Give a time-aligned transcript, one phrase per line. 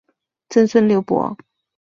[0.49, 1.37] 曾孙刘洎。